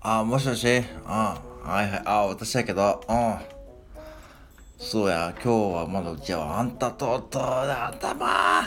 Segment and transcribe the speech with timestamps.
[0.00, 0.66] あ、もしもし？
[0.66, 0.82] うん。
[0.82, 2.02] はいはい。
[2.06, 3.36] あ、私やけど、うん。
[4.78, 8.62] そうや、今日はまだうちはあんたとうとうだ、頭。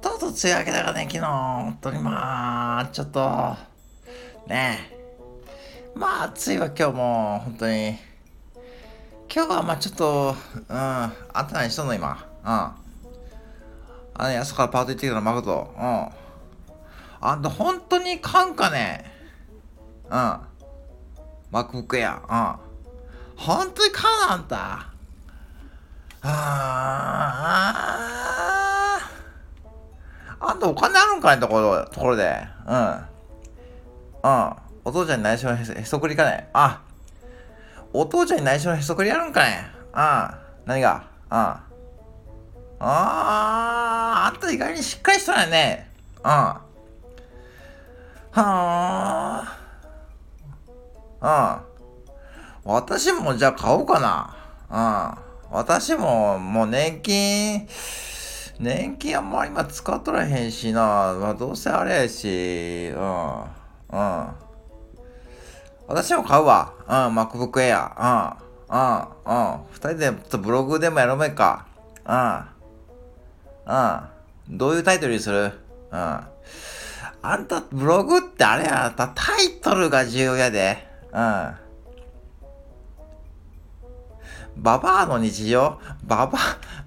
[0.00, 1.20] とうとう梅雨明けだからね、昨日。
[1.20, 3.56] 本当にまあ、ちょっと、
[4.46, 5.98] ねえ。
[5.98, 7.96] まあ、暑いわ、今日も、本当に。
[9.34, 10.36] 今日はまあちょっと、
[10.68, 10.76] うん。
[10.76, 12.24] あんた何しとんの、今。
[12.44, 12.83] うん。
[14.16, 15.74] あのね、朝からパート行ってきたの、マコト。
[15.76, 16.08] うん。
[17.20, 19.04] あんた本当にかんかね
[20.10, 20.38] うん。
[21.52, 22.20] MacBook Air。
[22.20, 22.56] うん。
[23.36, 24.86] 本当に買うな、あんた。
[26.22, 32.46] あーあんたお金あるんかねところ、ところで。
[32.66, 32.76] うん。
[34.22, 34.52] うん。
[34.84, 36.48] お父ちゃんに内緒のへそくりかね。
[36.52, 36.82] あ。
[37.92, 39.70] お父ちゃんに内緒のへそくりあるんかね。
[39.92, 40.30] うん。
[40.66, 41.04] 何が？
[41.30, 41.36] うん。
[41.36, 41.60] あ
[42.80, 43.63] あ、あ
[44.54, 45.90] 意外にしっかりしたよね。
[46.22, 46.30] うん。
[46.30, 46.62] は
[51.22, 51.64] あ。
[52.64, 52.72] うん。
[52.72, 54.36] 私もじゃあ買おうかな。
[55.50, 55.56] うん。
[55.56, 57.68] 私ももう年金、
[58.58, 60.80] 年金あんまり今使っとらへんしな。
[61.20, 63.42] まあどうせあれやし、うん。
[63.42, 64.28] うん。
[65.86, 66.72] 私も買うわ。
[66.86, 67.90] うん、MacBook Air。
[67.98, 68.44] うん。
[68.70, 68.98] うん。
[69.26, 69.60] うん。
[69.72, 71.66] 二人でちょっとブログでもやろめか。
[72.06, 72.44] うん。
[73.66, 74.13] うん。
[74.48, 75.52] どういうタイトルにする？
[75.90, 76.20] うん。
[77.22, 80.86] あんた、ブログってあれやった、タイトルが重要やで。
[81.12, 81.54] うん。
[84.56, 85.78] ババアの日常？
[86.04, 86.38] ババ、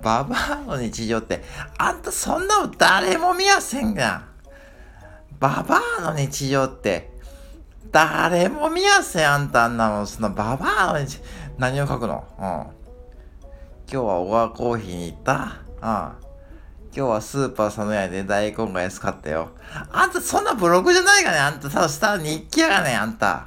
[0.00, 1.42] ババアの日常って、
[1.76, 4.28] あんたそんなの誰も見やせんが。
[5.40, 7.10] ババアの日常って、
[7.90, 10.06] 誰も見やせん、あんたあんなの。
[10.06, 11.18] そのババアの日
[11.58, 12.24] 何を書くの？
[12.38, 12.44] うん。
[12.44, 12.70] 今
[13.88, 15.56] 日は小川コーヒーに行った？
[15.82, 16.29] うん。
[16.92, 19.50] 今日はスーパー佐野屋で大根が安かったよ。
[19.92, 23.46] あんたそんなブログじゃないかねあんたただ下日記やがねあんた。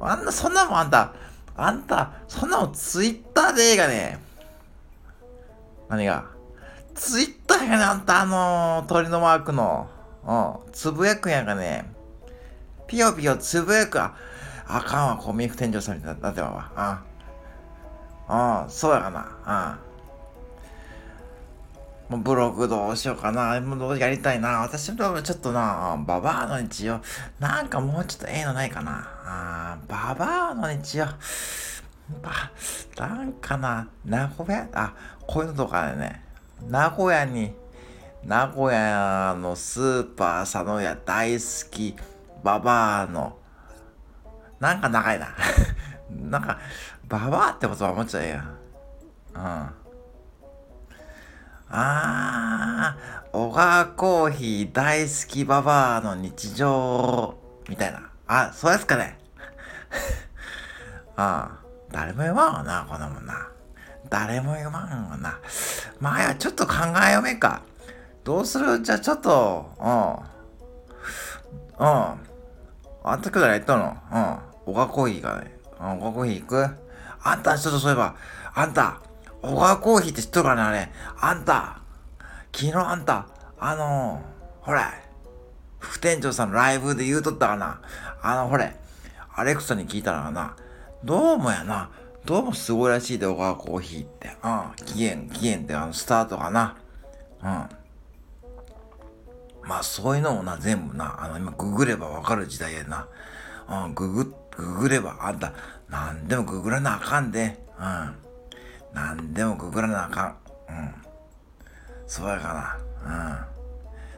[0.00, 1.12] あんな、そんなもんあんた、
[1.56, 4.18] あんた、そんなもんツイッターでええがね。
[5.88, 6.24] 何が？
[6.94, 9.88] ツイッターやがね、あんたあのー、鳥のマークの。
[10.24, 10.72] うん。
[10.72, 11.92] つぶやくんやがね。
[12.86, 14.14] ピヨピヨつぶやくあ、
[14.66, 17.04] あかんわ、コミック店長さんになってまわ。
[18.28, 18.62] うん。
[18.62, 19.78] うん、そうやかな。
[19.82, 19.87] うん。
[22.08, 23.60] もうブログどうしようかな。
[23.60, 24.60] もうどうやりたいな。
[24.60, 27.00] 私もちょっとな、ババアの日常、
[27.38, 29.06] なんかもうちょっとええのないかな。
[29.24, 31.04] あババアの日常。
[32.22, 32.50] ば、
[32.96, 34.94] なんかな、名古屋、あ、
[35.26, 36.24] こういうのとかね。
[36.66, 37.52] 名古屋に、
[38.24, 41.94] 名古屋のスーパー佐野屋大好き、
[42.42, 43.36] ババアの、
[44.58, 45.28] なんか長いな。
[46.10, 46.58] なんか、
[47.06, 48.44] ババアって言葉もっちゃええや。
[49.34, 49.87] うん。
[51.70, 57.36] あー、小川コーヒー大好きババアの日常、
[57.68, 58.10] みたいな。
[58.26, 59.18] あ、そうですかね。
[61.16, 61.58] ああ、
[61.90, 63.48] 誰も読まんわな、こんなもんな。
[64.08, 65.38] 誰も読まんわな。
[66.00, 66.74] まあ、や、ちょっと考
[67.06, 67.60] えよめか。
[68.24, 68.82] どうする？
[68.82, 69.82] じゃあちょっと、う
[71.82, 71.86] ん。
[71.86, 72.20] うん。
[73.04, 73.96] あんたくらい言ったの？
[74.12, 74.72] うん。
[74.72, 75.56] 小川コーヒーがね。
[75.80, 76.68] うん、小川コーヒー行く？
[77.22, 78.14] あんた、ちょっとそういえば、
[78.54, 79.00] あんた、
[79.42, 80.88] 小川コーヒーって知っとるからね、あれ。
[81.20, 81.80] あんた、
[82.52, 83.28] 昨日あんた、
[83.58, 84.92] あのー、ほら、
[85.78, 87.80] 副店長さんのライブで言うとったかな。
[88.20, 88.74] あの、ほれ、
[89.34, 90.56] アレクサに聞いたらな、
[91.04, 91.90] どうもやな、
[92.24, 94.36] どうもすごいらしいで、小川コーヒーって。
[94.42, 94.48] う
[94.82, 96.76] ん、期限、期限ってあの、スタートかな。
[97.42, 97.48] うん。
[99.68, 103.06] まあ、そういうのもな、全部な、あの、今、ググればわかる時代やな。
[103.86, 105.52] うん、ググ、ググれば、あんた、
[105.88, 107.58] なんでもググらなあかんで。
[107.78, 108.27] うん。
[108.92, 110.36] なんでもググらなあかん。
[110.68, 110.94] うん。
[112.06, 113.46] そうやかな。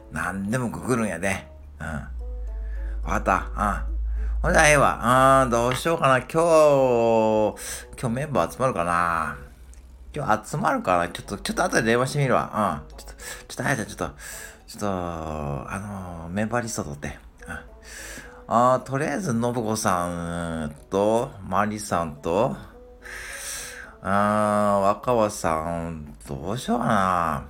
[0.09, 0.15] うん。
[0.15, 1.47] なんでもググるんやで。
[1.79, 1.87] うん。
[1.87, 2.09] わ
[3.03, 3.87] かった。
[3.87, 3.91] うん。
[4.41, 5.43] ほんじゃええわ。
[5.43, 6.17] うん、どうしようかな。
[6.17, 7.55] 今日、
[7.99, 9.37] 今日メンバー集まるかな。
[10.13, 11.07] 今日集まるかな。
[11.09, 12.81] ちょっと、ちょっと後で電話してみるわ。
[12.89, 12.97] うん。
[12.97, 13.13] ちょっと、
[13.47, 14.05] ちょっと、あやちゃん、ちょっと、
[14.67, 17.19] ちょっと、あのメンバーリスト取って。
[17.47, 17.59] うん。
[18.47, 20.07] あーとりあえず、信子さ
[20.65, 22.57] んと、マリさんと、
[24.03, 27.45] あー、若葉さん、どうしようかな。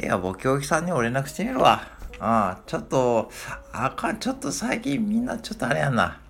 [0.00, 1.82] いや、僕、教育さんにも連絡してみるわ。
[2.20, 3.30] ああ、ちょっと、
[3.72, 6.20] あかん、ちょっと最近みんなちょっとあれやんな。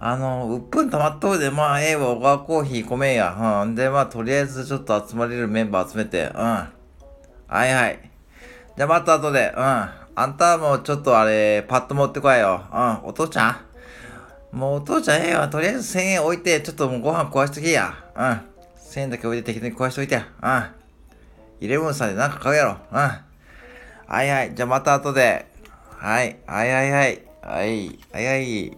[0.00, 3.62] あの、うっぷん溜まっとるで、まあ、ええわ、小川コーヒーごめんや。
[3.62, 3.74] うん。
[3.74, 6.40] で、まあ、とりあえずちょっと集まれるメンバー集めて、うん。
[6.40, 6.68] は
[7.66, 8.10] いはい。
[8.76, 9.62] じゃあ、また後で、うん。
[9.62, 12.64] あんたもちょっとあれ、パッと持ってこいよ。
[12.72, 12.98] うん。
[13.04, 13.69] お父ちゃん
[14.52, 15.48] もうお父ちゃんええわ。
[15.48, 17.94] とりあえず1000円置いて、ちょっともうご飯壊しときや。
[18.16, 18.22] うん。
[18.76, 20.26] 1000円だけ置いて適当に壊しといてや。
[20.42, 21.64] うん。
[21.64, 22.76] イレブンさんでなんか買うやろ。
[22.90, 22.98] うん。
[22.98, 24.54] はいはい。
[24.54, 25.46] じゃあまた後で。
[25.98, 26.38] はい。
[26.46, 27.22] はいはいはい。
[27.42, 27.98] はい。
[28.12, 28.76] はいはい。